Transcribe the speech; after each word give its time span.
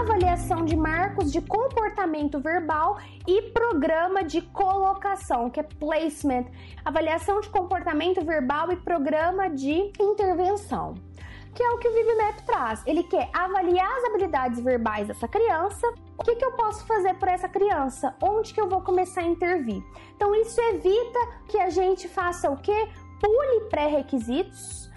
Avaliação 0.00 0.64
de 0.64 0.76
marcos 0.76 1.32
de 1.32 1.40
comportamento 1.40 2.38
verbal 2.38 2.98
e 3.26 3.42
programa 3.50 4.22
de 4.22 4.40
colocação, 4.42 5.50
que 5.50 5.58
é 5.58 5.62
placement, 5.62 6.46
avaliação 6.84 7.40
de 7.40 7.48
comportamento 7.48 8.24
verbal 8.24 8.70
e 8.70 8.76
programa 8.76 9.50
de 9.50 9.92
intervenção. 10.00 10.94
Que 11.52 11.62
é 11.62 11.70
o 11.70 11.78
que 11.78 11.88
o 11.88 11.92
ViveMap 11.92 12.40
traz. 12.46 12.86
Ele 12.86 13.02
quer 13.02 13.28
avaliar 13.32 13.90
as 13.98 14.04
habilidades 14.04 14.60
verbais 14.60 15.08
dessa 15.08 15.26
criança. 15.26 15.92
O 16.16 16.22
que, 16.22 16.36
que 16.36 16.44
eu 16.44 16.52
posso 16.52 16.86
fazer 16.86 17.14
para 17.14 17.32
essa 17.32 17.48
criança? 17.48 18.14
Onde 18.22 18.54
que 18.54 18.60
eu 18.60 18.68
vou 18.68 18.80
começar 18.80 19.22
a 19.22 19.26
intervir? 19.26 19.82
Então, 20.14 20.32
isso 20.36 20.60
evita 20.60 21.18
que 21.48 21.58
a 21.58 21.70
gente 21.70 22.06
faça 22.06 22.48
o 22.48 22.56
quê? 22.56 22.88
Pule 23.20 23.68
pré-requisitos 23.68 24.88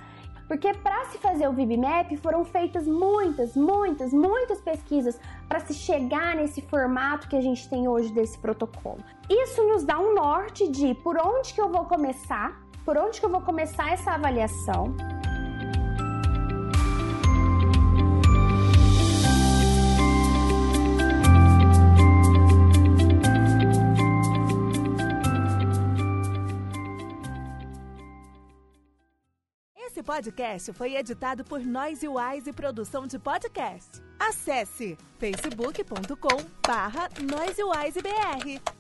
porque 0.52 0.74
para 0.74 1.06
se 1.06 1.18
fazer 1.18 1.48
o 1.48 1.54
VibMap 1.54 2.14
foram 2.18 2.44
feitas 2.44 2.86
muitas, 2.86 3.56
muitas, 3.56 4.12
muitas 4.12 4.60
pesquisas 4.60 5.18
para 5.48 5.62
se 5.62 5.74
chegar 5.74 6.36
nesse 6.36 6.62
formato 6.62 7.30
que 7.30 7.38
a 7.38 7.42
gente 7.42 7.70
tem 7.70 7.88
hoje 7.88 8.12
desse 8.12 8.38
protocolo. 8.38 9.02
Isso 9.30 9.66
nos 9.66 9.86
dá 9.86 9.98
um 9.98 10.14
norte 10.14 10.68
de 10.68 10.94
por 10.94 11.18
onde 11.18 11.54
que 11.54 11.62
eu 11.62 11.70
vou 11.70 11.86
começar, 11.86 12.62
por 12.84 12.98
onde 12.98 13.18
que 13.18 13.26
eu 13.26 13.30
vou 13.30 13.40
começar 13.40 13.94
essa 13.94 14.12
avaliação. 14.12 14.94
Esse 29.92 30.02
podcast 30.02 30.72
foi 30.72 30.96
editado 30.96 31.44
por 31.44 31.60
Nós 31.60 32.00
Wise 32.02 32.54
Produção 32.54 33.06
de 33.06 33.20
Podcast. 33.20 34.02
Acesse 34.18 34.98
facebook.com 35.20 36.38
barra 36.66 37.10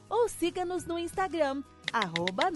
ou 0.09 0.29
siga-nos 0.29 0.85
no 0.85 0.97
Instagram, 0.97 1.63
arroba. 1.91 2.49